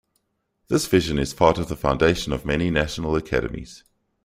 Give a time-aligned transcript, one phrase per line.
[0.67, 3.83] This vision is part of the foundation of many National Academies.